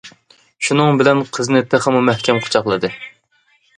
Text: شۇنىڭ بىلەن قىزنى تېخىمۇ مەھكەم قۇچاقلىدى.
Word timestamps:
شۇنىڭ 0.67 0.97
بىلەن 1.01 1.21
قىزنى 1.37 1.61
تېخىمۇ 1.75 2.03
مەھكەم 2.09 2.41
قۇچاقلىدى. 2.47 2.95